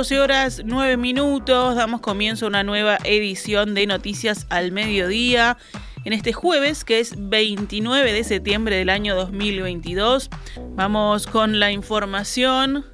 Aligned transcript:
12 0.00 0.18
horas 0.18 0.62
9 0.64 0.96
minutos, 0.96 1.76
damos 1.76 2.00
comienzo 2.00 2.46
a 2.46 2.48
una 2.48 2.64
nueva 2.64 2.96
edición 3.04 3.74
de 3.74 3.86
Noticias 3.86 4.46
al 4.48 4.72
Mediodía. 4.72 5.58
En 6.06 6.14
este 6.14 6.32
jueves, 6.32 6.86
que 6.86 7.00
es 7.00 7.12
29 7.18 8.10
de 8.10 8.24
septiembre 8.24 8.76
del 8.76 8.88
año 8.88 9.14
2022, 9.14 10.30
vamos 10.70 11.26
con 11.26 11.60
la 11.60 11.70
información, 11.70 12.86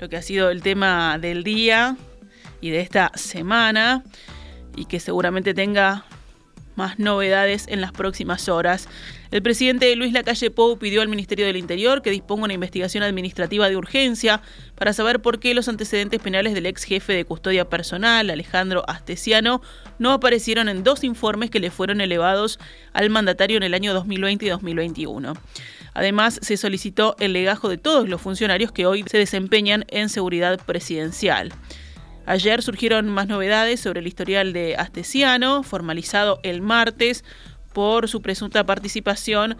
lo 0.00 0.10
que 0.10 0.18
ha 0.18 0.22
sido 0.22 0.50
el 0.50 0.60
tema 0.60 1.16
del 1.16 1.44
día 1.44 1.96
y 2.60 2.68
de 2.68 2.80
esta 2.80 3.10
semana, 3.14 4.04
y 4.76 4.84
que 4.84 5.00
seguramente 5.00 5.54
tenga 5.54 6.04
más 6.76 6.98
novedades 6.98 7.66
en 7.68 7.80
las 7.80 7.92
próximas 7.92 8.48
horas. 8.48 8.88
El 9.30 9.42
presidente 9.42 9.94
Luis 9.96 10.12
Lacalle 10.12 10.50
Pou 10.50 10.78
pidió 10.78 11.02
al 11.02 11.08
Ministerio 11.08 11.46
del 11.46 11.56
Interior 11.56 12.02
que 12.02 12.10
disponga 12.10 12.44
una 12.44 12.54
investigación 12.54 13.02
administrativa 13.02 13.68
de 13.68 13.76
urgencia 13.76 14.42
para 14.74 14.92
saber 14.92 15.20
por 15.20 15.38
qué 15.38 15.54
los 15.54 15.68
antecedentes 15.68 16.20
penales 16.20 16.54
del 16.54 16.66
ex 16.66 16.84
jefe 16.84 17.12
de 17.12 17.24
custodia 17.24 17.68
personal, 17.68 18.30
Alejandro 18.30 18.84
Astesiano, 18.88 19.62
no 19.98 20.12
aparecieron 20.12 20.68
en 20.68 20.82
dos 20.82 21.04
informes 21.04 21.50
que 21.50 21.60
le 21.60 21.70
fueron 21.70 22.00
elevados 22.00 22.58
al 22.92 23.10
mandatario 23.10 23.56
en 23.56 23.62
el 23.62 23.74
año 23.74 23.94
2020 23.94 24.46
y 24.46 24.48
2021. 24.48 25.34
Además, 25.94 26.38
se 26.42 26.56
solicitó 26.56 27.16
el 27.18 27.32
legajo 27.32 27.68
de 27.68 27.78
todos 27.78 28.08
los 28.08 28.20
funcionarios 28.20 28.72
que 28.72 28.86
hoy 28.86 29.04
se 29.08 29.18
desempeñan 29.18 29.84
en 29.88 30.08
seguridad 30.08 30.58
presidencial. 30.64 31.52
Ayer 32.26 32.62
surgieron 32.62 33.08
más 33.08 33.26
novedades 33.26 33.80
sobre 33.80 34.00
el 34.00 34.06
historial 34.06 34.52
de 34.52 34.76
Astesiano, 34.76 35.62
formalizado 35.62 36.38
el 36.42 36.60
martes 36.60 37.24
por 37.72 38.08
su 38.08 38.22
presunta 38.22 38.64
participación 38.64 39.56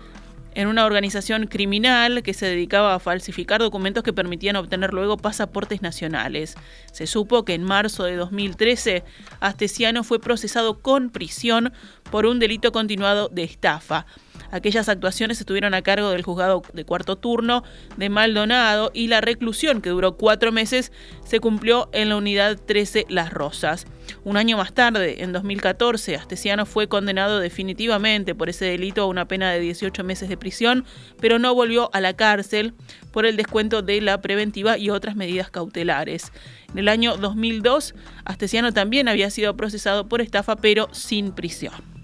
en 0.55 0.67
una 0.67 0.85
organización 0.85 1.47
criminal 1.47 2.23
que 2.23 2.35
se 2.35 2.47
dedicaba 2.47 2.95
a 2.95 2.99
falsificar 2.99 3.61
documentos 3.61 4.03
que 4.03 4.13
permitían 4.13 4.57
obtener 4.57 4.93
luego 4.93 5.17
pasaportes 5.17 5.83
nacionales. 5.83 6.57
Se 6.93 7.07
supo 7.07 7.45
que 7.45 7.55
en 7.55 7.63
marzo 7.63 8.05
de 8.05 8.17
2013 8.17 9.05
Astesiano 9.41 10.03
fue 10.03 10.21
procesado 10.21 10.81
con 10.81 11.11
prisión 11.11 11.73
por 12.11 12.27
un 12.27 12.39
delito 12.39 12.73
continuado 12.73 13.29
de 13.29 13.45
estafa. 13.45 14.07
Aquellas 14.53 14.89
actuaciones 14.89 15.39
estuvieron 15.41 15.75
a 15.75 15.83
cargo 15.83 16.11
del 16.11 16.23
juzgado 16.23 16.63
de 16.73 16.85
cuarto 16.85 17.17
turno 17.17 17.63
de 17.97 18.09
Maldonado 18.09 18.91
y 18.93 19.07
la 19.07 19.21
reclusión, 19.21 19.81
que 19.81 19.91
duró 19.91 20.17
cuatro 20.17 20.51
meses, 20.51 20.93
se 21.25 21.39
cumplió 21.39 21.89
en 21.93 22.09
la 22.09 22.17
unidad 22.17 22.59
13 22.59 23.07
Las 23.09 23.33
Rosas. 23.33 23.87
Un 24.25 24.37
año 24.37 24.57
más 24.57 24.73
tarde, 24.73 25.23
en 25.23 25.33
2014, 25.33 26.17
Astesiano 26.17 26.67
fue 26.67 26.89
condenado 26.89 27.39
definitivamente 27.39 28.35
por 28.35 28.49
ese 28.49 28.65
delito 28.65 29.03
a 29.03 29.07
una 29.07 29.29
pena 29.29 29.53
de 29.53 29.61
18 29.61 30.03
meses 30.03 30.29
de 30.29 30.37
prisión, 30.37 30.85
pero 31.21 31.39
no 31.39 31.55
volvió 31.55 31.91
a 31.93 32.01
la 32.01 32.15
cárcel 32.15 32.75
por 33.13 33.27
el 33.27 33.37
descuento 33.37 33.83
de 33.83 34.01
la 34.01 34.21
preventiva 34.21 34.79
y 34.79 34.91
otras 34.91 35.15
medidas 35.15 35.51
cautelares. 35.51 36.33
En 36.73 36.79
el 36.79 36.89
año 36.89 37.17
2002, 37.17 37.95
Astesiano 38.25 38.73
también 38.73 39.07
había 39.07 39.31
sido 39.31 39.57
procesado 39.57 40.09
por 40.09 40.21
estafa, 40.21 40.57
pero 40.57 40.89
sin 40.93 41.33
prisión. 41.33 42.00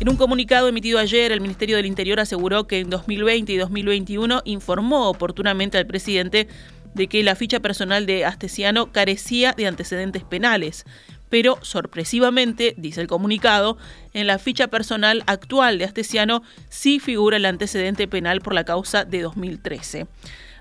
En 0.00 0.08
un 0.08 0.16
comunicado 0.16 0.68
emitido 0.68 1.00
ayer, 1.00 1.32
el 1.32 1.40
Ministerio 1.40 1.76
del 1.76 1.86
Interior 1.86 2.20
aseguró 2.20 2.68
que 2.68 2.78
en 2.78 2.88
2020 2.88 3.52
y 3.52 3.56
2021 3.56 4.42
informó 4.44 5.08
oportunamente 5.08 5.76
al 5.76 5.88
presidente 5.88 6.46
de 6.94 7.08
que 7.08 7.24
la 7.24 7.34
ficha 7.34 7.58
personal 7.58 8.06
de 8.06 8.24
Astesiano 8.24 8.92
carecía 8.92 9.54
de 9.54 9.66
antecedentes 9.66 10.22
penales. 10.22 10.84
Pero 11.30 11.58
sorpresivamente, 11.62 12.74
dice 12.78 13.00
el 13.00 13.08
comunicado, 13.08 13.76
en 14.14 14.28
la 14.28 14.38
ficha 14.38 14.68
personal 14.68 15.24
actual 15.26 15.78
de 15.78 15.86
Astesiano 15.86 16.44
sí 16.68 17.00
figura 17.00 17.36
el 17.36 17.44
antecedente 17.44 18.06
penal 18.06 18.40
por 18.40 18.54
la 18.54 18.64
causa 18.64 19.04
de 19.04 19.22
2013. 19.22 20.06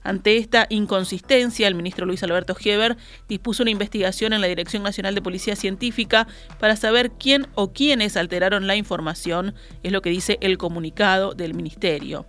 Ante 0.03 0.37
esta 0.37 0.67
inconsistencia, 0.69 1.67
el 1.67 1.75
ministro 1.75 2.05
Luis 2.05 2.23
Alberto 2.23 2.55
Heber 2.59 2.97
dispuso 3.27 3.63
una 3.63 3.71
investigación 3.71 4.33
en 4.33 4.41
la 4.41 4.47
Dirección 4.47 4.83
Nacional 4.83 5.15
de 5.15 5.21
Policía 5.21 5.55
Científica 5.55 6.27
para 6.59 6.75
saber 6.75 7.11
quién 7.11 7.47
o 7.55 7.73
quiénes 7.73 8.17
alteraron 8.17 8.67
la 8.67 8.75
información, 8.75 9.55
es 9.83 9.91
lo 9.91 10.01
que 10.01 10.09
dice 10.09 10.37
el 10.41 10.57
comunicado 10.57 11.33
del 11.33 11.53
ministerio. 11.53 12.25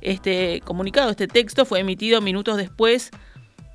Este 0.00 0.60
comunicado, 0.64 1.10
este 1.10 1.28
texto 1.28 1.64
fue 1.64 1.80
emitido 1.80 2.20
minutos 2.20 2.56
después 2.56 3.10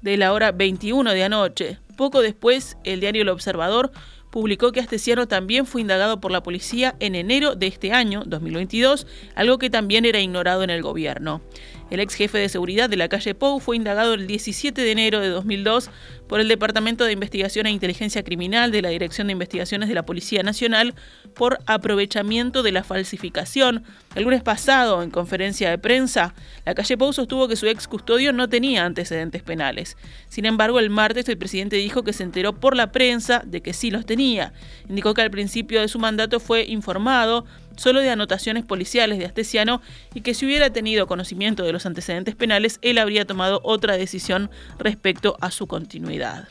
de 0.02 0.18
la 0.18 0.34
hora 0.34 0.52
21 0.52 1.14
de 1.14 1.24
anoche. 1.24 1.80
Poco 1.96 2.22
después, 2.22 2.78
el 2.84 3.00
diario 3.00 3.22
El 3.24 3.30
Observador 3.30 3.92
publicó 4.30 4.72
que 4.72 4.80
Astesiano 4.80 5.28
también 5.28 5.66
fue 5.66 5.82
indagado 5.82 6.20
por 6.20 6.32
la 6.32 6.44
policía 6.44 6.96
en 7.00 7.16
enero 7.16 7.56
de 7.56 7.68
este 7.68 7.92
año, 7.92 8.24
2022, 8.26 9.08
algo 9.36 9.58
que 9.58 9.70
también 9.70 10.06
era 10.06 10.20
ignorado 10.20 10.64
en 10.64 10.70
el 10.70 10.82
gobierno. 10.82 11.42
El 11.90 12.02
ex 12.02 12.16
jefe 12.16 12.38
de 12.38 12.50
seguridad 12.50 12.90
de 12.90 12.98
la 12.98 13.08
calle 13.08 13.34
Pou 13.34 13.60
fue 13.62 13.78
indagado 13.78 14.14
el 14.14 14.28
17 14.28 14.82
de 14.82 14.92
enero 14.92 15.22
de 15.22 15.30
2002 15.30 15.90
por 16.28 16.42
el 16.42 16.50
Departamento 16.50 17.06
de 17.06 17.14
Investigación 17.14 17.66
e 17.66 17.72
Inteligencia 17.72 18.24
Criminal 18.24 18.72
de 18.72 18.82
la 18.82 18.90
Dirección 18.90 19.28
de 19.28 19.34
Investigaciones 19.34 19.88
de 19.88 19.96
la 19.96 20.06
Policía 20.06 20.44
Nacional 20.44 20.96
por 21.34 21.60
aprovechamiento 21.66 22.62
de 22.62 22.74
la 22.74 22.84
falsificación. 22.84 23.86
El 24.16 24.26
lunes 24.26 24.44
pasado, 24.44 25.02
en 25.02 25.12
conferencia 25.12 25.70
de 25.70 25.78
prensa, 25.78 26.36
la 26.66 26.76
calle 26.76 26.98
Pou 26.98 27.14
sostuvo 27.14 27.48
que 27.48 27.56
su 27.56 27.68
ex 27.68 27.88
custodio 27.88 28.34
no 28.34 28.50
tenía 28.50 28.84
antecedentes 28.84 29.42
penales. 29.42 29.96
Sin 30.28 30.46
embargo, 30.46 30.80
el 30.80 30.90
martes 30.90 31.30
el 31.30 31.38
presidente 31.38 31.78
dijo 31.78 32.04
que 32.04 32.12
se 32.12 32.24
enteró 32.24 32.54
por 32.54 32.76
la 32.76 32.92
prensa 32.92 33.44
de 33.46 33.62
que 33.62 33.72
sí 33.72 33.92
los 33.92 34.06
tenía. 34.06 34.52
Indicó 34.90 35.14
que 35.14 35.22
al 35.22 35.32
principio 35.32 35.80
de 35.80 35.88
su 35.88 36.00
mandato 36.00 36.42
fue 36.42 36.66
informado 36.66 37.46
solo 37.78 38.02
de 38.02 38.10
anotaciones 38.10 38.66
policiales 38.66 39.18
de 39.18 39.26
Astesiano 39.26 39.82
y 40.14 40.22
que 40.22 40.34
si 40.34 40.46
hubiera 40.46 40.70
tenido 40.72 41.08
conocimiento 41.08 41.64
de 41.64 41.72
los 41.72 41.86
antecedentes 41.86 42.36
penales, 42.36 42.80
él 42.82 42.98
habría 42.98 43.26
tomado 43.26 43.62
otra 43.64 43.98
decisión 43.98 44.52
respecto 44.78 45.38
a 45.40 45.52
su 45.52 45.68
continuidad. 45.68 46.50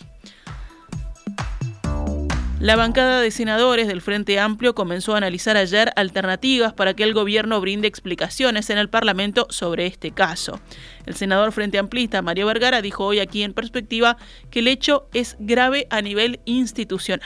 La 2.58 2.74
bancada 2.74 3.20
de 3.20 3.30
senadores 3.30 3.86
del 3.86 4.00
Frente 4.00 4.40
Amplio 4.40 4.74
comenzó 4.74 5.12
a 5.12 5.18
analizar 5.18 5.58
ayer 5.58 5.92
alternativas 5.94 6.72
para 6.72 6.94
que 6.94 7.02
el 7.02 7.12
gobierno 7.12 7.60
brinde 7.60 7.86
explicaciones 7.86 8.70
en 8.70 8.78
el 8.78 8.88
Parlamento 8.88 9.46
sobre 9.50 9.84
este 9.84 10.10
caso. 10.10 10.58
El 11.04 11.14
senador 11.14 11.52
Frente 11.52 11.78
Amplista 11.78 12.22
Mario 12.22 12.46
Vergara 12.46 12.80
dijo 12.80 13.04
hoy 13.04 13.20
aquí 13.20 13.42
en 13.42 13.52
perspectiva 13.52 14.16
que 14.50 14.60
el 14.60 14.68
hecho 14.68 15.06
es 15.12 15.36
grave 15.38 15.86
a 15.90 16.00
nivel 16.00 16.40
institucional. 16.46 17.20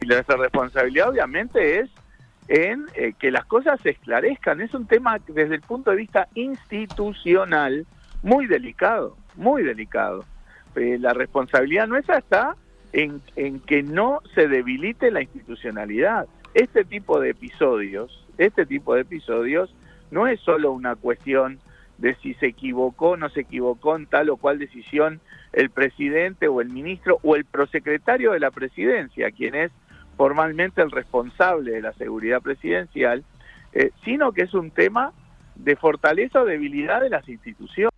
La 0.00 0.22
responsabilidad 0.22 1.10
obviamente 1.10 1.78
es 1.78 1.90
en 2.52 2.84
eh, 2.94 3.14
que 3.18 3.30
las 3.30 3.46
cosas 3.46 3.80
se 3.80 3.88
esclarezcan. 3.88 4.60
Es 4.60 4.74
un 4.74 4.86
tema 4.86 5.18
desde 5.26 5.54
el 5.54 5.62
punto 5.62 5.90
de 5.90 5.96
vista 5.96 6.28
institucional 6.34 7.86
muy 8.22 8.46
delicado, 8.46 9.16
muy 9.36 9.62
delicado. 9.62 10.26
Eh, 10.76 10.98
la 11.00 11.14
responsabilidad 11.14 11.86
nuestra 11.86 12.18
está 12.18 12.54
en, 12.92 13.22
en 13.36 13.58
que 13.60 13.82
no 13.82 14.20
se 14.34 14.48
debilite 14.48 15.10
la 15.10 15.22
institucionalidad. 15.22 16.26
Este 16.52 16.84
tipo 16.84 17.18
de 17.20 17.30
episodios, 17.30 18.22
este 18.36 18.66
tipo 18.66 18.94
de 18.94 19.00
episodios 19.00 19.74
no 20.10 20.26
es 20.26 20.38
solo 20.40 20.72
una 20.72 20.94
cuestión 20.94 21.58
de 21.96 22.14
si 22.16 22.34
se 22.34 22.48
equivocó 22.48 23.10
o 23.10 23.16
no 23.16 23.30
se 23.30 23.40
equivocó 23.40 23.96
en 23.96 24.04
tal 24.04 24.28
o 24.28 24.36
cual 24.36 24.58
decisión 24.58 25.22
el 25.54 25.70
presidente 25.70 26.48
o 26.48 26.60
el 26.60 26.68
ministro 26.68 27.18
o 27.22 27.34
el 27.34 27.46
prosecretario 27.46 28.32
de 28.32 28.40
la 28.40 28.50
presidencia, 28.50 29.30
quien 29.30 29.54
es 29.54 29.72
formalmente 30.16 30.82
el 30.82 30.90
responsable 30.90 31.72
de 31.72 31.82
la 31.82 31.92
seguridad 31.94 32.40
presidencial, 32.40 33.24
eh, 33.72 33.90
sino 34.04 34.32
que 34.32 34.42
es 34.42 34.54
un 34.54 34.70
tema 34.70 35.12
de 35.54 35.76
fortaleza 35.76 36.42
o 36.42 36.44
debilidad 36.44 37.00
de 37.00 37.10
las 37.10 37.28
instituciones. 37.28 37.92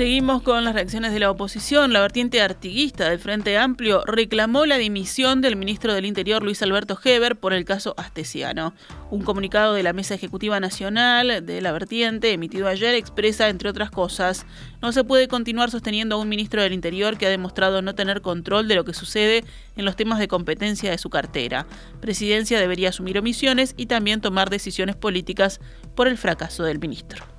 Seguimos 0.00 0.40
con 0.40 0.64
las 0.64 0.72
reacciones 0.72 1.12
de 1.12 1.20
la 1.20 1.30
oposición. 1.30 1.92
La 1.92 2.00
vertiente 2.00 2.40
artiguista 2.40 3.10
del 3.10 3.18
Frente 3.18 3.58
Amplio 3.58 4.02
reclamó 4.06 4.64
la 4.64 4.78
dimisión 4.78 5.42
del 5.42 5.56
ministro 5.56 5.92
del 5.92 6.06
Interior 6.06 6.42
Luis 6.42 6.62
Alberto 6.62 6.98
Heber 7.04 7.36
por 7.36 7.52
el 7.52 7.66
caso 7.66 7.92
Astesiano. 7.98 8.72
Un 9.10 9.20
comunicado 9.20 9.74
de 9.74 9.82
la 9.82 9.92
Mesa 9.92 10.14
Ejecutiva 10.14 10.58
Nacional 10.58 11.44
de 11.44 11.60
la 11.60 11.72
vertiente 11.72 12.32
emitido 12.32 12.66
ayer 12.66 12.94
expresa, 12.94 13.50
entre 13.50 13.68
otras 13.68 13.90
cosas, 13.90 14.46
no 14.80 14.90
se 14.92 15.04
puede 15.04 15.28
continuar 15.28 15.70
sosteniendo 15.70 16.14
a 16.14 16.18
un 16.18 16.30
ministro 16.30 16.62
del 16.62 16.72
Interior 16.72 17.18
que 17.18 17.26
ha 17.26 17.28
demostrado 17.28 17.82
no 17.82 17.94
tener 17.94 18.22
control 18.22 18.68
de 18.68 18.76
lo 18.76 18.86
que 18.86 18.94
sucede 18.94 19.44
en 19.76 19.84
los 19.84 19.96
temas 19.96 20.18
de 20.18 20.28
competencia 20.28 20.90
de 20.90 20.96
su 20.96 21.10
cartera. 21.10 21.66
Presidencia 22.00 22.58
debería 22.58 22.88
asumir 22.88 23.18
omisiones 23.18 23.74
y 23.76 23.84
también 23.84 24.22
tomar 24.22 24.48
decisiones 24.48 24.96
políticas 24.96 25.60
por 25.94 26.08
el 26.08 26.16
fracaso 26.16 26.62
del 26.62 26.78
ministro. 26.78 27.29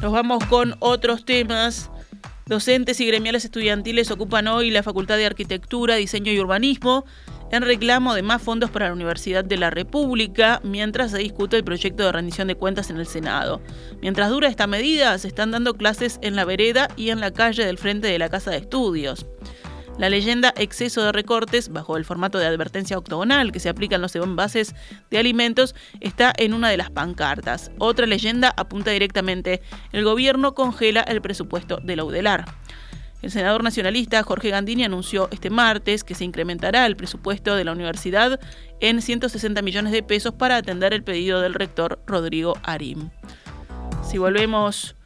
Nos 0.00 0.12
vamos 0.12 0.42
con 0.46 0.76
otros 0.78 1.26
temas. 1.26 1.90
Docentes 2.46 3.00
y 3.00 3.06
gremiales 3.06 3.44
estudiantiles 3.44 4.10
ocupan 4.10 4.48
hoy 4.48 4.70
la 4.70 4.82
Facultad 4.82 5.18
de 5.18 5.26
Arquitectura, 5.26 5.96
Diseño 5.96 6.32
y 6.32 6.40
Urbanismo 6.40 7.04
en 7.50 7.62
reclamo 7.62 8.14
de 8.14 8.22
más 8.22 8.40
fondos 8.40 8.70
para 8.70 8.86
la 8.86 8.94
Universidad 8.94 9.44
de 9.44 9.58
la 9.58 9.70
República 9.70 10.60
mientras 10.64 11.10
se 11.10 11.18
discute 11.18 11.56
el 11.56 11.64
proyecto 11.64 12.04
de 12.04 12.12
rendición 12.12 12.48
de 12.48 12.54
cuentas 12.54 12.88
en 12.88 12.96
el 12.96 13.06
Senado. 13.06 13.60
Mientras 14.00 14.30
dura 14.30 14.48
esta 14.48 14.66
medida, 14.66 15.18
se 15.18 15.28
están 15.28 15.50
dando 15.50 15.74
clases 15.74 16.18
en 16.22 16.34
la 16.34 16.46
vereda 16.46 16.88
y 16.96 17.10
en 17.10 17.20
la 17.20 17.32
calle 17.32 17.66
del 17.66 17.76
frente 17.76 18.08
de 18.08 18.18
la 18.18 18.30
Casa 18.30 18.52
de 18.52 18.58
Estudios. 18.58 19.26
La 19.98 20.08
leyenda 20.08 20.54
exceso 20.56 21.02
de 21.02 21.12
recortes, 21.12 21.68
bajo 21.68 21.96
el 21.96 22.04
formato 22.04 22.38
de 22.38 22.46
advertencia 22.46 22.96
octogonal 22.96 23.52
que 23.52 23.60
se 23.60 23.68
aplica 23.68 23.96
en 23.96 24.02
los 24.02 24.16
envases 24.16 24.74
de 25.10 25.18
alimentos, 25.18 25.74
está 26.00 26.32
en 26.36 26.54
una 26.54 26.70
de 26.70 26.78
las 26.78 26.90
pancartas. 26.90 27.70
Otra 27.78 28.06
leyenda 28.06 28.54
apunta 28.56 28.90
directamente, 28.92 29.60
el 29.92 30.04
gobierno 30.04 30.54
congela 30.54 31.02
el 31.02 31.20
presupuesto 31.20 31.78
de 31.82 31.96
la 31.96 32.04
UDELAR. 32.04 32.46
El 33.22 33.30
senador 33.30 33.62
nacionalista 33.62 34.22
Jorge 34.22 34.48
Gandini 34.48 34.84
anunció 34.84 35.28
este 35.30 35.50
martes 35.50 36.04
que 36.04 36.14
se 36.14 36.24
incrementará 36.24 36.86
el 36.86 36.96
presupuesto 36.96 37.54
de 37.54 37.64
la 37.64 37.72
universidad 37.72 38.40
en 38.80 39.02
160 39.02 39.60
millones 39.60 39.92
de 39.92 40.02
pesos 40.02 40.32
para 40.32 40.56
atender 40.56 40.94
el 40.94 41.04
pedido 41.04 41.42
del 41.42 41.52
rector 41.52 42.00
Rodrigo 42.06 42.56
Arim. 42.62 43.10
Si 44.02 44.16
volvemos 44.16 44.96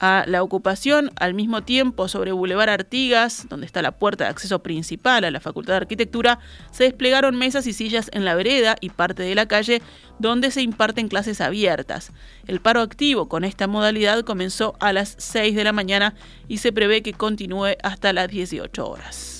a 0.00 0.24
la 0.26 0.42
ocupación, 0.42 1.10
al 1.16 1.34
mismo 1.34 1.62
tiempo 1.62 2.08
sobre 2.08 2.32
Boulevard 2.32 2.70
Artigas, 2.70 3.46
donde 3.48 3.66
está 3.66 3.82
la 3.82 3.92
puerta 3.92 4.24
de 4.24 4.30
acceso 4.30 4.62
principal 4.62 5.24
a 5.24 5.30
la 5.30 5.40
Facultad 5.40 5.74
de 5.74 5.78
Arquitectura, 5.78 6.38
se 6.70 6.84
desplegaron 6.84 7.36
mesas 7.36 7.66
y 7.66 7.72
sillas 7.72 8.10
en 8.12 8.24
la 8.24 8.34
vereda 8.34 8.76
y 8.80 8.90
parte 8.90 9.22
de 9.22 9.34
la 9.34 9.46
calle 9.46 9.82
donde 10.18 10.50
se 10.50 10.62
imparten 10.62 11.08
clases 11.08 11.40
abiertas. 11.40 12.12
El 12.46 12.60
paro 12.60 12.80
activo 12.80 13.28
con 13.28 13.44
esta 13.44 13.66
modalidad 13.66 14.24
comenzó 14.24 14.74
a 14.80 14.92
las 14.92 15.14
6 15.18 15.54
de 15.54 15.64
la 15.64 15.72
mañana 15.72 16.14
y 16.48 16.58
se 16.58 16.72
prevé 16.72 17.02
que 17.02 17.12
continúe 17.12 17.76
hasta 17.82 18.12
las 18.12 18.28
18 18.28 18.88
horas. 18.88 19.33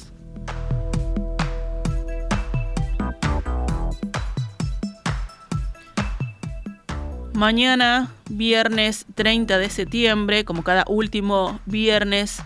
Mañana, 7.34 8.12
viernes 8.30 9.06
30 9.16 9.58
de 9.58 9.68
septiembre, 9.68 10.44
como 10.44 10.62
cada 10.62 10.84
último 10.86 11.58
viernes 11.66 12.40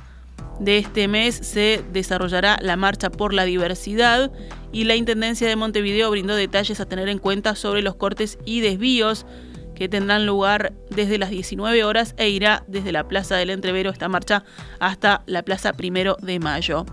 de 0.61 0.79
este 0.79 1.09
mes, 1.09 1.35
se 1.35 1.85
desarrollará 1.93 2.57
la 2.63 2.77
Marcha 2.77 3.11
por 3.11 3.35
la 3.35 3.45
Diversidad 3.45 4.33
y 4.73 4.85
la 4.85 4.97
Intendencia 4.97 5.47
de 5.47 5.57
Montevideo 5.57 6.11
brindó 6.11 6.35
detalles 6.35 6.81
a 6.81 6.87
tener 6.87 7.11
en 7.11 7.19
cuenta 7.19 7.55
sobre 7.55 7.83
los 7.83 7.97
cortes 7.97 8.39
y 8.47 8.61
desvíos 8.61 9.27
que 9.75 9.91
tendrán 9.91 10.25
lugar 10.25 10.73
desde 10.89 11.19
las 11.19 11.29
19 11.29 11.85
horas 11.85 12.15
e 12.17 12.31
irá 12.31 12.65
desde 12.67 12.91
la 12.91 13.07
Plaza 13.07 13.37
del 13.37 13.51
Entrevero 13.51 13.91
esta 13.91 14.09
marcha 14.09 14.43
hasta 14.81 15.23
la 15.27 15.43
Plaza 15.43 15.75
Primero 15.75 16.17
de 16.23 16.39
Mayo. 16.39 16.87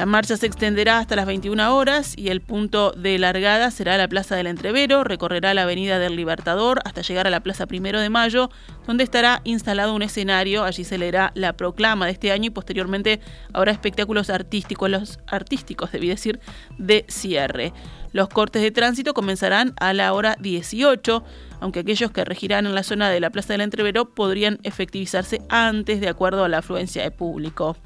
La 0.00 0.06
marcha 0.06 0.38
se 0.38 0.46
extenderá 0.46 0.96
hasta 0.96 1.14
las 1.14 1.26
21 1.26 1.76
horas 1.76 2.14
y 2.16 2.28
el 2.28 2.40
punto 2.40 2.92
de 2.92 3.18
largada 3.18 3.70
será 3.70 3.98
la 3.98 4.08
Plaza 4.08 4.34
del 4.34 4.46
Entrevero, 4.46 5.04
recorrerá 5.04 5.52
la 5.52 5.64
Avenida 5.64 5.98
del 5.98 6.16
Libertador 6.16 6.80
hasta 6.86 7.02
llegar 7.02 7.26
a 7.26 7.30
la 7.30 7.42
Plaza 7.42 7.66
Primero 7.66 8.00
de 8.00 8.08
Mayo, 8.08 8.48
donde 8.86 9.04
estará 9.04 9.42
instalado 9.44 9.94
un 9.94 10.00
escenario, 10.00 10.64
allí 10.64 10.84
se 10.84 10.96
leerá 10.96 11.32
la 11.34 11.52
proclama 11.52 12.06
de 12.06 12.12
este 12.12 12.32
año 12.32 12.46
y 12.46 12.50
posteriormente 12.50 13.20
habrá 13.52 13.72
espectáculos 13.72 14.30
artísticos, 14.30 14.88
los 14.88 15.18
artísticos, 15.26 15.92
debí 15.92 16.08
decir, 16.08 16.40
de 16.78 17.04
cierre. 17.08 17.74
Los 18.12 18.30
cortes 18.30 18.62
de 18.62 18.70
tránsito 18.70 19.12
comenzarán 19.12 19.74
a 19.80 19.92
la 19.92 20.14
hora 20.14 20.34
18, 20.40 21.22
aunque 21.60 21.80
aquellos 21.80 22.10
que 22.10 22.24
regirán 22.24 22.64
en 22.64 22.74
la 22.74 22.84
zona 22.84 23.10
de 23.10 23.20
la 23.20 23.28
Plaza 23.28 23.52
del 23.52 23.60
Entrevero 23.60 24.14
podrían 24.14 24.60
efectivizarse 24.62 25.42
antes 25.50 26.00
de 26.00 26.08
acuerdo 26.08 26.42
a 26.42 26.48
la 26.48 26.58
afluencia 26.58 27.02
de 27.02 27.10
público. 27.10 27.76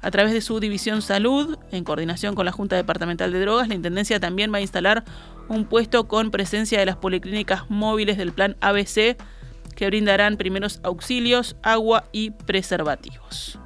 A 0.00 0.10
través 0.10 0.32
de 0.32 0.40
su 0.40 0.60
división 0.60 1.02
salud, 1.02 1.58
en 1.70 1.84
coordinación 1.84 2.34
con 2.34 2.46
la 2.46 2.52
Junta 2.52 2.76
Departamental 2.76 3.32
de 3.32 3.40
Drogas, 3.40 3.68
la 3.68 3.74
Intendencia 3.74 4.20
también 4.20 4.52
va 4.52 4.58
a 4.58 4.60
instalar 4.60 5.04
un 5.48 5.64
puesto 5.64 6.06
con 6.08 6.30
presencia 6.30 6.78
de 6.78 6.86
las 6.86 6.96
policlínicas 6.96 7.70
móviles 7.70 8.16
del 8.16 8.32
plan 8.32 8.56
ABC 8.60 9.16
que 9.74 9.86
brindarán 9.86 10.36
primeros 10.36 10.80
auxilios, 10.82 11.56
agua 11.62 12.04
y 12.12 12.30
preservativos. 12.30 13.58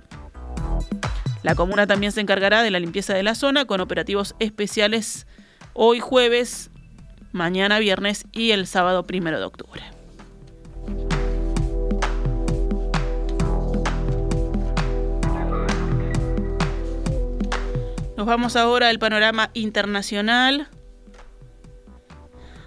La 1.42 1.54
comuna 1.54 1.86
también 1.86 2.12
se 2.12 2.20
encargará 2.20 2.62
de 2.62 2.70
la 2.70 2.80
limpieza 2.80 3.14
de 3.14 3.22
la 3.22 3.34
zona 3.34 3.64
con 3.64 3.80
operativos 3.80 4.34
especiales 4.40 5.26
hoy 5.72 6.00
jueves, 6.00 6.70
mañana 7.32 7.78
viernes 7.78 8.26
y 8.32 8.50
el 8.50 8.66
sábado 8.66 9.04
primero 9.06 9.38
de 9.38 9.44
octubre. 9.44 9.99
Nos 18.20 18.26
vamos 18.26 18.54
ahora 18.54 18.90
al 18.90 18.98
panorama 18.98 19.48
internacional. 19.54 20.68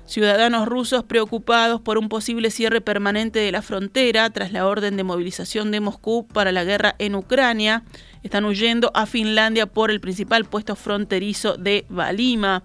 Ciudadanos 0.08 0.68
rusos 0.68 1.04
preocupados 1.04 1.80
por 1.80 2.00
un 2.00 2.10
posible 2.10 2.50
cierre 2.50 2.82
permanente 2.82 3.38
de 3.38 3.52
la 3.52 3.62
frontera 3.62 4.28
tras 4.32 4.52
la 4.52 4.66
orden 4.66 4.98
de 4.98 5.04
movilización 5.04 5.70
de 5.70 5.80
Moscú 5.80 6.28
para 6.28 6.52
la 6.52 6.64
guerra 6.64 6.96
en 6.98 7.14
Ucrania 7.14 7.84
están 8.24 8.46
huyendo 8.46 8.90
a 8.96 9.06
Finlandia 9.06 9.68
por 9.68 9.92
el 9.92 10.02
principal 10.02 10.46
puesto 10.46 10.76
fronterizo 10.76 11.56
de 11.56 11.86
Valima. 11.88 12.64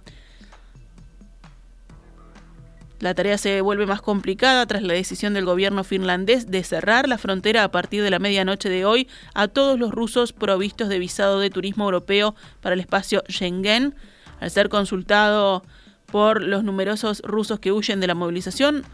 La 3.00 3.14
tarea 3.14 3.38
se 3.38 3.60
vuelve 3.60 3.86
más 3.86 4.02
complicada 4.02 4.66
tras 4.66 4.82
la 4.82 4.92
decisión 4.92 5.32
del 5.32 5.44
gobierno 5.44 5.84
finlandés 5.84 6.50
de 6.50 6.64
cerrar 6.64 7.08
la 7.08 7.16
frontera 7.16 7.62
a 7.62 7.70
partir 7.70 8.02
de 8.02 8.10
la 8.10 8.18
medianoche 8.18 8.68
de 8.68 8.84
hoy 8.84 9.08
a 9.34 9.46
todos 9.46 9.78
los 9.78 9.92
rusos 9.92 10.32
provistos 10.32 10.88
de 10.88 10.98
visado 10.98 11.38
de 11.38 11.50
turismo 11.50 11.84
europeo 11.84 12.34
para 12.60 12.74
el 12.74 12.80
espacio 12.80 13.22
Schengen. 13.28 13.94
Al 14.40 14.50
ser 14.50 14.68
consultado 14.68 15.62
por 16.06 16.42
los 16.42 16.64
numerosos 16.64 17.22
rusos 17.24 17.60
que 17.60 17.70
huyen 17.70 18.00
de 18.00 18.08
la 18.08 18.16
movilización, 18.16 18.84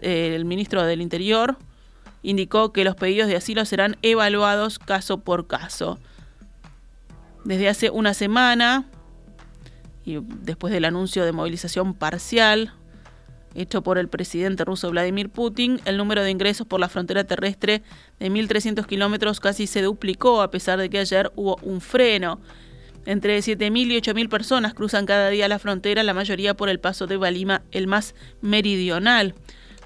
el 0.00 0.44
ministro 0.44 0.82
del 0.82 1.00
Interior 1.00 1.56
indicó 2.22 2.72
que 2.72 2.82
los 2.82 2.96
pedidos 2.96 3.28
de 3.28 3.36
asilo 3.36 3.64
serán 3.64 3.96
evaluados 4.02 4.80
caso 4.80 5.18
por 5.18 5.46
caso. 5.46 6.00
Desde 7.44 7.68
hace 7.68 7.90
una 7.90 8.14
semana, 8.14 8.86
y 10.04 10.18
después 10.20 10.72
del 10.72 10.84
anuncio 10.84 11.24
de 11.24 11.30
movilización 11.30 11.94
parcial 11.94 12.72
hecho 13.56 13.82
por 13.82 13.98
el 13.98 14.08
presidente 14.08 14.64
ruso 14.64 14.90
Vladimir 14.90 15.28
Putin, 15.30 15.80
el 15.84 15.96
número 15.96 16.22
de 16.22 16.30
ingresos 16.30 16.66
por 16.66 16.80
la 16.80 16.88
frontera 16.88 17.24
terrestre 17.24 17.82
de 18.18 18.30
1.300 18.30 18.86
kilómetros 18.86 19.40
casi 19.40 19.66
se 19.66 19.82
duplicó 19.82 20.42
a 20.42 20.50
pesar 20.50 20.78
de 20.78 20.90
que 20.90 20.98
ayer 20.98 21.32
hubo 21.36 21.56
un 21.62 21.80
freno. 21.80 22.40
Entre 23.06 23.38
7.000 23.38 23.92
y 23.92 24.00
8.000 24.00 24.28
personas 24.28 24.74
cruzan 24.74 25.06
cada 25.06 25.28
día 25.28 25.48
la 25.48 25.58
frontera, 25.58 26.02
la 26.02 26.14
mayoría 26.14 26.54
por 26.54 26.68
el 26.68 26.80
paso 26.80 27.06
de 27.06 27.16
Valima, 27.16 27.62
el 27.70 27.86
más 27.86 28.14
meridional. 28.40 29.34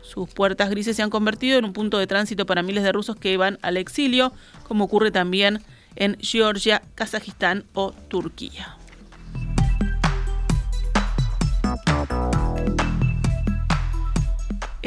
Sus 0.02 0.28
puertas 0.30 0.70
grises 0.70 0.96
se 0.96 1.02
han 1.02 1.10
convertido 1.10 1.58
en 1.58 1.66
un 1.66 1.72
punto 1.72 1.98
de 1.98 2.06
tránsito 2.06 2.46
para 2.46 2.62
miles 2.62 2.82
de 2.82 2.92
rusos 2.92 3.16
que 3.16 3.36
van 3.36 3.58
al 3.62 3.76
exilio, 3.76 4.32
como 4.62 4.84
ocurre 4.84 5.10
también 5.10 5.60
en 5.96 6.16
Georgia, 6.20 6.82
Kazajistán 6.94 7.64
o 7.74 7.92
Turquía. 8.08 8.79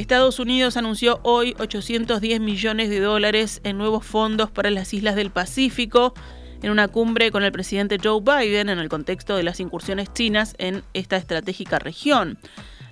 Estados 0.04 0.40
Unidos 0.40 0.76
anunció 0.76 1.22
hoy 1.24 1.56
810 1.60 2.42
millones 2.42 2.90
de 2.90 3.00
dólares 3.00 3.62
en 3.64 3.78
nuevos 3.78 4.06
fondos 4.06 4.52
para 4.52 4.70
las 4.70 4.94
islas 4.94 5.16
del 5.16 5.32
Pacífico 5.32 6.14
en 6.62 6.72
una 6.72 6.90
cumbre 6.90 7.32
con 7.32 7.42
el 7.42 7.54
presidente 7.54 7.98
Joe 8.04 8.20
Biden 8.20 8.68
en 8.68 8.80
el 8.80 8.90
contexto 8.90 9.38
de 9.38 9.44
las 9.44 9.62
incursiones 9.62 10.12
chinas 10.12 10.56
en 10.58 10.84
esta 10.94 11.16
estratégica 11.16 11.80
región. 11.80 12.38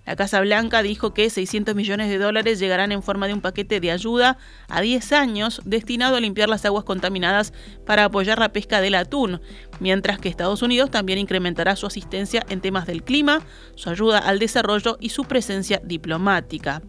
La 0.06 0.16
Casa 0.16 0.42
Blanca 0.42 0.82
dijo 0.82 1.14
que 1.14 1.30
600 1.30 1.76
millones 1.76 2.10
de 2.10 2.18
dólares 2.18 2.60
llegarán 2.60 2.92
en 2.92 3.04
forma 3.04 3.28
de 3.28 3.34
un 3.34 3.42
paquete 3.42 3.80
de 3.80 3.92
ayuda 3.92 4.38
a 4.68 4.82
10 4.82 5.12
años 5.14 5.62
destinado 5.64 6.16
a 6.16 6.20
limpiar 6.20 6.50
las 6.50 6.66
aguas 6.66 6.84
contaminadas 6.84 7.54
para 7.86 8.06
apoyar 8.06 8.40
la 8.40 8.52
pesca 8.52 8.82
del 8.82 8.96
atún, 8.96 9.42
mientras 9.80 10.18
que 10.18 10.28
Estados 10.28 10.64
Unidos 10.64 10.90
también 10.90 11.20
incrementará 11.20 11.76
su 11.76 11.86
asistencia 11.86 12.44
en 12.50 12.62
temas 12.62 12.88
del 12.88 13.04
clima, 13.04 13.42
su 13.76 13.90
ayuda 13.90 14.18
al 14.18 14.40
desarrollo 14.40 14.98
y 15.00 15.10
su 15.10 15.26
presencia 15.26 15.80
diplomática. 15.84 16.82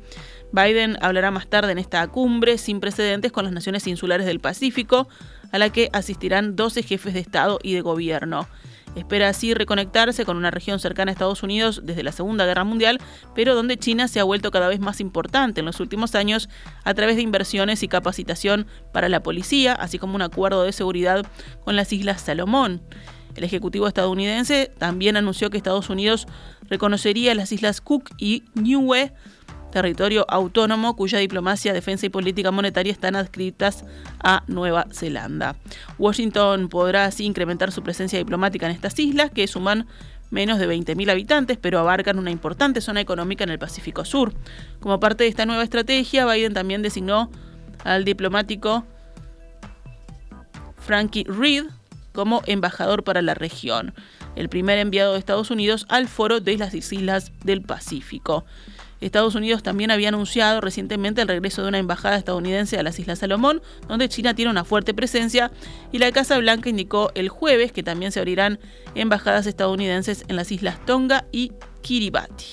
Biden 0.52 0.99
hablará 1.00 1.31
más 1.31 1.49
tarde 1.49 1.73
en 1.73 1.78
esta 1.78 2.07
cumbre 2.09 2.59
sin 2.59 2.81
precedentes 2.81 3.33
con 3.33 3.45
las 3.45 3.52
naciones 3.52 3.87
insulares 3.87 4.26
del 4.26 4.40
Pacífico, 4.40 5.09
a 5.50 5.59
la 5.59 5.71
que 5.71 5.90
asistirán 5.92 6.57
12 6.57 6.83
jefes 6.83 7.14
de 7.14 7.21
Estado 7.21 7.59
y 7.62 7.75
de 7.75 7.83
gobierno. 7.83 8.49
Espera 8.94 9.28
así 9.28 9.54
reconectarse 9.54 10.25
con 10.25 10.37
una 10.37 10.50
región 10.50 10.78
cercana 10.78 11.11
a 11.11 11.14
Estados 11.14 11.42
Unidos 11.42 11.80
desde 11.84 12.02
la 12.02 12.12
Segunda 12.12 12.44
Guerra 12.44 12.64
Mundial, 12.64 12.99
pero 13.34 13.54
donde 13.54 13.78
China 13.78 14.06
se 14.06 14.20
ha 14.20 14.25
vuelto 14.25 14.50
cada 14.50 14.68
vez 14.68 14.80
más 14.80 15.00
importante 15.00 15.61
en 15.61 15.66
los 15.66 15.80
últimos 15.80 16.14
años 16.14 16.49
a 16.84 16.92
través 16.92 17.16
de 17.16 17.22
inversiones 17.22 17.82
y 17.82 17.88
capacitación 17.88 18.66
para 18.92 19.08
la 19.08 19.22
policía, 19.22 19.72
así 19.72 19.99
como 19.99 20.14
un 20.14 20.22
acuerdo 20.22 20.62
de 20.64 20.72
seguridad 20.72 21.25
con 21.64 21.75
las 21.75 21.92
Islas 21.92 22.20
Salomón. 22.20 22.82
El 23.34 23.44
Ejecutivo 23.44 23.88
estadounidense 23.88 24.70
también 24.76 25.16
anunció 25.16 25.49
que 25.49 25.56
Estados 25.56 25.88
Unidos 25.88 26.26
reconocería 26.68 27.34
las 27.34 27.50
Islas 27.50 27.80
Cook 27.80 28.11
y 28.18 28.44
Niue 28.54 29.12
territorio 29.73 30.25
autónomo 30.29 30.95
cuya 30.95 31.19
diplomacia, 31.19 31.73
defensa 31.73 32.07
y 32.07 32.11
política 32.11 32.52
monetaria 32.52 32.93
están 32.93 33.17
adscritas 33.17 33.85
a 34.23 34.45
Nueva 34.47 34.87
Zelanda. 34.93 35.57
Washington 35.99 36.69
podrá 36.69 37.07
así 37.07 37.25
incrementar 37.25 37.73
su 37.73 37.83
presencia 37.83 38.21
diplomática 38.21 38.67
en 38.67 38.73
estas 38.73 38.97
islas, 39.00 39.33
que 39.33 39.49
suman 39.49 39.88
menos 40.31 40.59
de 40.59 40.69
20.000 40.69 41.11
habitantes, 41.11 41.59
pero 41.61 41.79
abarcan 41.79 42.19
una 42.19 42.31
importante 42.31 42.81
zona 42.81 43.00
económica 43.00 43.45
en 43.45 43.50
el 43.50 43.59
Pacífico 43.59 44.05
Sur. 44.05 44.33
Como 44.81 45.00
parte 45.00 45.25
de 45.25 45.31
esta 45.31 45.45
nueva 45.45 45.64
estrategia, 45.64 46.26
Biden 46.26 46.55
también 46.55 46.83
designó 46.83 47.31
al 47.85 48.05
diplomático 48.05 48.85
Frankie 50.79 51.25
Reed 51.25 51.64
como 52.12 52.43
embajador 52.47 53.05
para 53.05 53.23
la 53.23 53.35
región, 53.35 53.95
el 54.37 54.49
primer 54.49 54.79
enviado 54.79 55.12
de 55.12 55.19
Estados 55.19 55.50
Unidos 55.50 55.87
al 55.88 56.09
foro 56.09 56.41
de 56.41 56.57
las 56.57 56.75
islas 56.75 57.33
del 57.45 57.62
Pacífico. 57.62 58.45
Estados 59.06 59.35
Unidos 59.35 59.62
también 59.62 59.90
había 59.90 60.09
anunciado 60.09 60.61
recientemente 60.61 61.23
el 61.23 61.28
regreso 61.28 61.62
de 61.62 61.68
una 61.68 61.78
embajada 61.78 62.16
estadounidense 62.16 62.78
a 62.78 62.82
las 62.82 62.99
Islas 62.99 63.18
Salomón, 63.18 63.62
donde 63.88 64.09
China 64.09 64.35
tiene 64.35 64.50
una 64.50 64.64
fuerte 64.64 64.94
presencia, 64.94 65.50
y 65.90 65.99
la 65.99 66.12
Casa 66.12 66.38
Blanca 66.38 66.68
indicó 66.68 67.11
el 67.14 67.28
jueves 67.28 67.73
que 67.73 67.82
también 67.82 68.12
se 68.12 68.21
abrirán 68.21 68.59
embajadas 68.94 69.47
estadounidenses 69.47 70.25
en 70.28 70.37
las 70.37 70.52
Islas 70.52 70.85
Tonga 70.87 71.26
y 71.32 71.52
Kiribati. 71.82 72.47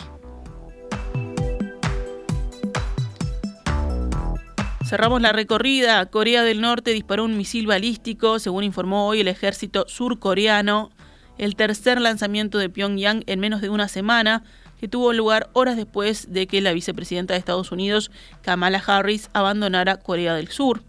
Cerramos 4.89 5.21
la 5.21 5.31
recorrida. 5.31 6.03
Corea 6.07 6.41
del 6.41 6.61
Norte 6.61 6.89
disparó 6.91 7.23
un 7.23 7.37
misil 7.37 7.67
balístico, 7.67 8.39
según 8.39 8.63
informó 8.63 9.05
hoy 9.05 9.19
el 9.19 9.27
ejército 9.27 9.85
surcoreano, 9.87 10.89
el 11.37 11.55
tercer 11.55 12.01
lanzamiento 12.01 12.57
de 12.57 12.71
Pyongyang 12.71 13.23
en 13.27 13.39
menos 13.39 13.61
de 13.61 13.69
una 13.69 13.87
semana, 13.87 14.43
que 14.79 14.87
tuvo 14.87 15.13
lugar 15.13 15.49
horas 15.53 15.77
después 15.77 16.31
de 16.31 16.47
que 16.47 16.61
la 16.61 16.73
vicepresidenta 16.73 17.33
de 17.33 17.39
Estados 17.39 17.71
Unidos, 17.71 18.11
Kamala 18.41 18.81
Harris, 18.85 19.29
abandonara 19.33 19.97
Corea 19.97 20.33
del 20.35 20.49
Sur. 20.49 20.81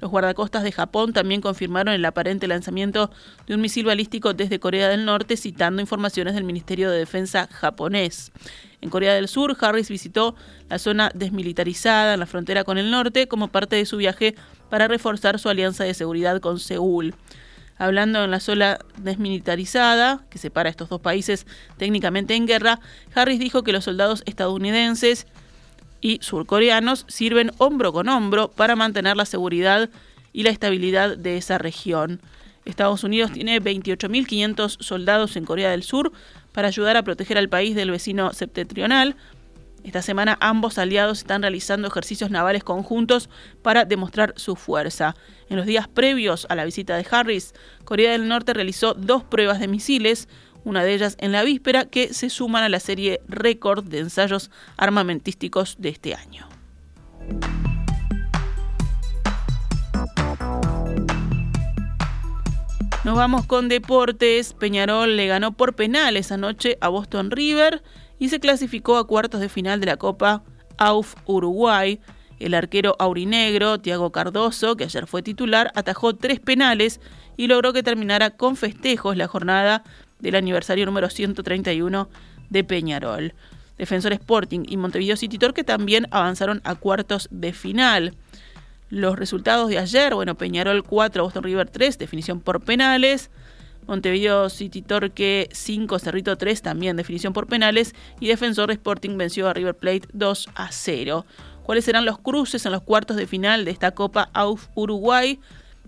Los 0.00 0.10
guardacostas 0.10 0.64
de 0.64 0.72
Japón 0.72 1.12
también 1.12 1.40
confirmaron 1.40 1.94
el 1.94 2.04
aparente 2.04 2.46
lanzamiento 2.46 3.10
de 3.46 3.54
un 3.54 3.60
misil 3.60 3.86
balístico 3.86 4.34
desde 4.34 4.58
Corea 4.58 4.88
del 4.88 5.04
Norte, 5.04 5.36
citando 5.36 5.80
informaciones 5.80 6.34
del 6.34 6.44
Ministerio 6.44 6.90
de 6.90 6.98
Defensa 6.98 7.48
japonés. 7.50 8.32
En 8.82 8.90
Corea 8.90 9.14
del 9.14 9.28
Sur, 9.28 9.56
Harris 9.58 9.88
visitó 9.88 10.34
la 10.68 10.78
zona 10.78 11.10
desmilitarizada 11.14 12.14
en 12.14 12.20
la 12.20 12.26
frontera 12.26 12.64
con 12.64 12.76
el 12.76 12.90
norte 12.90 13.28
como 13.28 13.48
parte 13.48 13.76
de 13.76 13.86
su 13.86 13.96
viaje 13.96 14.34
para 14.68 14.88
reforzar 14.88 15.38
su 15.38 15.48
alianza 15.48 15.84
de 15.84 15.94
seguridad 15.94 16.38
con 16.40 16.58
Seúl. 16.58 17.14
Hablando 17.76 18.24
en 18.24 18.30
la 18.30 18.40
zona 18.40 18.78
desmilitarizada, 18.98 20.24
que 20.30 20.38
separa 20.38 20.70
estos 20.70 20.88
dos 20.88 21.00
países 21.00 21.46
técnicamente 21.76 22.34
en 22.34 22.46
guerra, 22.46 22.80
Harris 23.14 23.40
dijo 23.40 23.62
que 23.62 23.72
los 23.72 23.84
soldados 23.84 24.22
estadounidenses 24.26 25.26
y 26.00 26.18
surcoreanos 26.20 27.04
sirven 27.08 27.50
hombro 27.58 27.92
con 27.92 28.08
hombro 28.08 28.50
para 28.50 28.76
mantener 28.76 29.16
la 29.16 29.24
seguridad 29.24 29.90
y 30.32 30.42
la 30.42 30.50
estabilidad 30.50 31.16
de 31.16 31.36
esa 31.36 31.58
región. 31.58 32.20
Estados 32.64 33.04
Unidos 33.04 33.32
tiene 33.32 33.60
28.500 33.60 34.82
soldados 34.82 35.36
en 35.36 35.44
Corea 35.44 35.70
del 35.70 35.82
Sur, 35.82 36.12
para 36.54 36.68
ayudar 36.68 36.96
a 36.96 37.02
proteger 37.02 37.36
al 37.36 37.48
país 37.48 37.74
del 37.74 37.90
vecino 37.90 38.32
septentrional. 38.32 39.16
Esta 39.84 40.00
semana 40.00 40.38
ambos 40.40 40.78
aliados 40.78 41.18
están 41.18 41.42
realizando 41.42 41.86
ejercicios 41.86 42.30
navales 42.30 42.64
conjuntos 42.64 43.28
para 43.60 43.84
demostrar 43.84 44.32
su 44.36 44.56
fuerza. 44.56 45.14
En 45.50 45.58
los 45.58 45.66
días 45.66 45.88
previos 45.88 46.46
a 46.48 46.54
la 46.54 46.64
visita 46.64 46.96
de 46.96 47.06
Harris, 47.08 47.52
Corea 47.84 48.12
del 48.12 48.26
Norte 48.26 48.54
realizó 48.54 48.94
dos 48.94 49.24
pruebas 49.24 49.60
de 49.60 49.68
misiles, 49.68 50.26
una 50.64 50.82
de 50.82 50.94
ellas 50.94 51.16
en 51.20 51.32
la 51.32 51.42
víspera, 51.42 51.84
que 51.84 52.14
se 52.14 52.30
suman 52.30 52.64
a 52.64 52.70
la 52.70 52.80
serie 52.80 53.20
récord 53.28 53.84
de 53.84 53.98
ensayos 53.98 54.50
armamentísticos 54.78 55.76
de 55.78 55.90
este 55.90 56.14
año. 56.14 56.48
Nos 63.04 63.16
vamos 63.16 63.44
con 63.44 63.68
deportes. 63.68 64.54
Peñarol 64.54 65.16
le 65.16 65.26
ganó 65.26 65.52
por 65.52 65.74
penales 65.74 66.32
anoche 66.32 66.78
a 66.80 66.88
Boston 66.88 67.30
River 67.30 67.82
y 68.18 68.30
se 68.30 68.40
clasificó 68.40 68.96
a 68.96 69.06
cuartos 69.06 69.42
de 69.42 69.50
final 69.50 69.78
de 69.78 69.86
la 69.86 69.98
Copa 69.98 70.42
AUF 70.78 71.14
Uruguay. 71.26 72.00
El 72.40 72.54
arquero 72.54 72.96
aurinegro, 72.98 73.78
Tiago 73.78 74.10
Cardoso, 74.10 74.76
que 74.76 74.84
ayer 74.84 75.06
fue 75.06 75.22
titular, 75.22 75.70
atajó 75.74 76.16
tres 76.16 76.40
penales 76.40 76.98
y 77.36 77.46
logró 77.46 77.74
que 77.74 77.82
terminara 77.82 78.30
con 78.30 78.56
festejos 78.56 79.18
la 79.18 79.28
jornada 79.28 79.84
del 80.20 80.36
aniversario 80.36 80.86
número 80.86 81.10
131 81.10 82.08
de 82.48 82.64
Peñarol. 82.64 83.34
Defensor 83.76 84.14
Sporting 84.14 84.64
y 84.66 84.78
Montevideo 84.78 85.16
City 85.16 85.36
Torque 85.36 85.62
también 85.62 86.06
avanzaron 86.10 86.62
a 86.64 86.74
cuartos 86.74 87.28
de 87.30 87.52
final. 87.52 88.16
Los 88.94 89.18
resultados 89.18 89.68
de 89.68 89.78
ayer, 89.78 90.14
bueno, 90.14 90.36
Peñarol 90.36 90.84
4, 90.84 91.24
Boston 91.24 91.42
River 91.42 91.68
3, 91.68 91.98
definición 91.98 92.40
por 92.40 92.60
penales. 92.60 93.28
Montevideo 93.88 94.48
City 94.48 94.82
Torque 94.82 95.48
5, 95.50 95.98
Cerrito 95.98 96.36
3, 96.36 96.62
también 96.62 96.96
definición 96.96 97.32
por 97.32 97.48
penales. 97.48 97.92
Y 98.20 98.28
Defensor 98.28 98.70
Sporting 98.70 99.16
venció 99.16 99.48
a 99.48 99.52
River 99.52 99.74
Plate 99.74 100.06
2 100.12 100.48
a 100.54 100.70
0. 100.70 101.26
¿Cuáles 101.64 101.86
serán 101.86 102.04
los 102.04 102.20
cruces 102.20 102.64
en 102.66 102.70
los 102.70 102.82
cuartos 102.82 103.16
de 103.16 103.26
final 103.26 103.64
de 103.64 103.72
esta 103.72 103.90
Copa 103.90 104.30
AUF 104.32 104.68
Uruguay? 104.76 105.40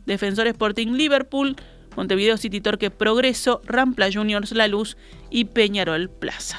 Defensor 0.05 0.49
Sporting 0.49 0.89
Liverpool, 0.89 1.55
Montevideo 1.97 2.37
City 2.37 2.61
Torque 2.61 2.91
Progreso, 2.91 3.63
Rampla 3.67 4.09
Juniors 4.13 4.51
La 4.51 4.67
Luz 4.67 4.97
y 5.31 5.45
Peñarol 5.45 6.11
Plaza. 6.11 6.59